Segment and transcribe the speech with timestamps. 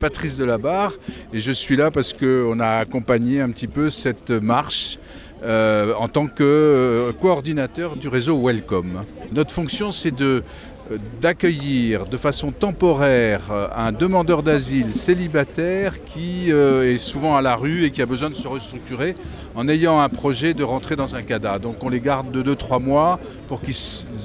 [0.00, 0.92] Patrice Delabarre
[1.32, 4.96] et je suis là parce qu'on a accompagné un petit peu cette marche
[5.42, 9.04] euh, en tant que euh, coordinateur du réseau Welcome.
[9.32, 10.44] Notre fonction c'est de
[11.20, 17.56] d'accueillir de façon temporaire euh, un demandeur d'asile célibataire qui euh, est souvent à la
[17.56, 19.14] rue et qui a besoin de se restructurer
[19.54, 21.58] en ayant un projet de rentrer dans un CADA.
[21.58, 23.76] Donc on les garde de 2-3 mois pour qu'ils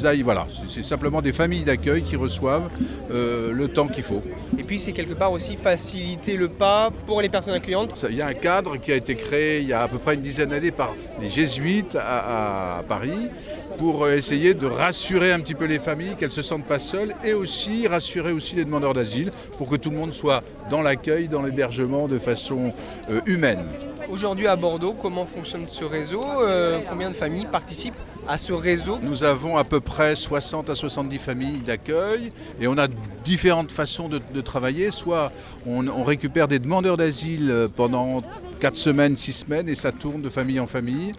[0.06, 0.22] aillent.
[0.22, 2.70] Voilà, c'est simplement des familles d'accueil qui reçoivent
[3.12, 4.22] euh, le temps qu'il faut.
[4.58, 8.06] Et puis c'est quelque part aussi faciliter le pas pour les personnes accueillantes.
[8.10, 10.16] Il y a un cadre qui a été créé il y a à peu près
[10.16, 13.30] une dizaine d'années par les jésuites à, à Paris
[13.78, 17.34] pour essayer de rassurer un petit peu les familles, qu'elles se sentent pas seules, et
[17.34, 21.42] aussi rassurer aussi les demandeurs d'asile pour que tout le monde soit dans l'accueil, dans
[21.42, 22.74] l'hébergement de façon
[23.10, 23.64] euh, humaine.
[24.12, 27.96] Aujourd'hui à Bordeaux, comment fonctionne ce réseau euh, Combien de familles participent
[28.28, 29.00] à ce réseau?
[29.02, 32.88] Nous avons à peu près 60 à 70 familles d'accueil et on a
[33.24, 34.92] différentes façons de, de travailler.
[34.92, 35.32] Soit
[35.66, 38.22] on, on récupère des demandeurs d'asile pendant
[38.64, 41.12] 4 semaines, 6 semaines et ça tourne de famille en famille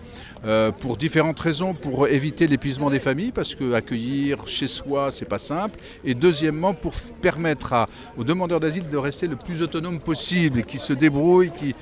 [0.47, 5.27] euh, pour différentes raisons, pour éviter l'épuisement des familles parce que accueillir chez soi c'est
[5.27, 10.63] pas simple et deuxièmement pour permettre aux demandeurs d'asile de rester le plus autonome possible
[10.63, 11.75] qui se débrouillent, qui,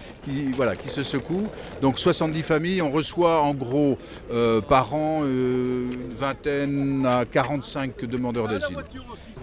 [0.57, 1.49] voilà, qui se secouent.
[1.81, 3.99] Donc 70 familles, on reçoit en gros
[4.33, 8.79] euh, par an euh, une vingtaine à 45 demandeurs d'asile.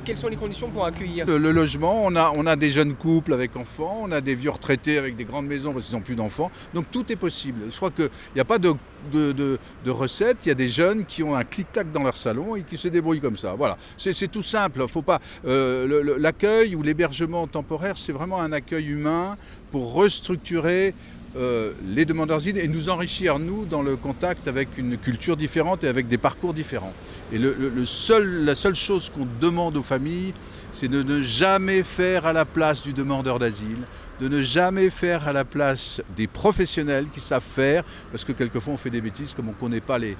[0.09, 3.31] Quelles sont les conditions pour accueillir le, logement, on a, on a des jeunes couples
[3.31, 6.15] avec enfants, on a des vieux retraités avec des grandes maisons parce qu'ils n'ont plus
[6.15, 6.49] d'enfants.
[6.73, 7.65] Donc tout est possible.
[7.69, 8.73] Je crois qu'il n'y a pas de,
[9.11, 12.63] de recette, il y a des jeunes qui ont un clic-clac dans leur salon et
[12.63, 13.53] qui se débrouillent comme ça.
[13.53, 14.87] Voilà, c'est tout simple.
[14.87, 19.37] Faut pas euh, L'accueil ou l'hébergement temporaire, c'est vraiment un accueil humain
[19.71, 20.95] pour restructurer
[21.35, 25.83] euh, les demandeurs d'asile et nous enrichir, nous, dans le contact avec une culture différente
[25.83, 26.93] et avec des parcours différents.
[27.31, 30.33] Et la seule chose qu'on demande aux familles,
[30.71, 33.83] c'est de ne jamais faire à la place du demandeur d'asile,
[34.19, 38.73] de ne jamais faire à la place des professionnels qui savent faire, parce que quelquefois
[38.73, 40.15] on fait des bêtises, comme on ne connaît pas les,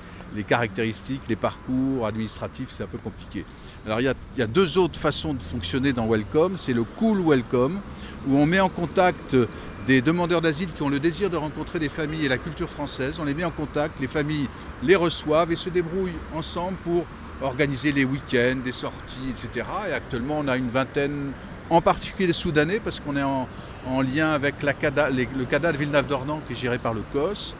[0.47, 3.45] caractéristiques, les parcours administratifs, c'est un peu compliqué.
[3.86, 7.80] Alors il y, a, deux autres façons de fonctionner dans Welcome, c'est le Cool Welcome,
[8.27, 9.36] où on met en contact
[9.89, 13.20] des demandeurs d'asile qui ont le désir de rencontrer des familles et la culture française.
[13.20, 14.48] On les met en contact, les familles
[14.83, 17.05] les reçoivent et se débrouillent ensemble pour
[17.42, 19.66] organiser les week-ends, des sorties, etc.
[19.89, 21.32] Et actuellement, on a une vingtaine,
[21.72, 23.48] en particulier les Soudanais, parce qu'on est en,
[23.88, 27.56] en, lien avec le CADA de Villeneuve-d'Ornans qui est géré par le COS.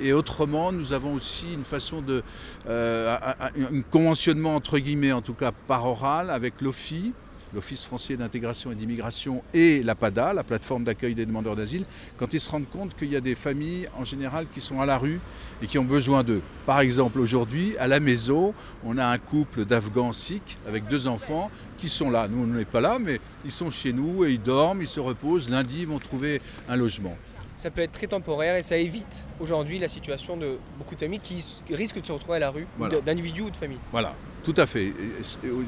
[0.00, 2.22] Et autrement, nous avons aussi une façon de.
[2.68, 7.12] Euh, un, conventionnement, entre guillemets, en tout cas par oral, avec l'OFI,
[7.54, 11.84] l'Office français d'intégration et d'immigration et la PADA, la plateforme d'accueil des demandeurs d'asile,
[12.16, 14.86] quand ils se rendent compte qu'il y a des familles en général qui sont à
[14.86, 15.20] la rue
[15.62, 16.42] et qui ont besoin d'eux.
[16.66, 18.54] Par exemple, aujourd'hui, à la maison,
[18.84, 22.28] on a un couple d'Afghans sikhs avec deux enfants qui sont là.
[22.28, 25.00] Nous, on n'est pas là, mais ils sont chez nous et ils dorment, ils se
[25.00, 25.50] reposent.
[25.50, 27.16] Lundi, ils vont trouver un logement
[27.62, 31.20] ça peut être très temporaire et ça évite aujourd'hui la situation de beaucoup de familles
[31.20, 33.00] qui risquent de se retrouver à la rue, voilà.
[33.00, 33.78] d'individus ou de familles.
[33.92, 34.92] Voilà, tout à fait.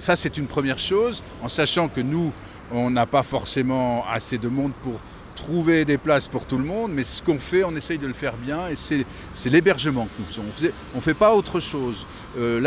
[0.00, 2.33] Ça, c'est une première chose, en sachant que nous,
[2.72, 4.99] on n'a pas forcément assez de monde pour
[5.37, 8.12] trouver des places pour tout le monde, mais ce qu'on fait, on essaye de le
[8.12, 10.72] faire bien, et c'est l'hébergement que nous faisons.
[10.94, 12.06] On ne fait pas autre chose.
[12.37, 12.60] Euh,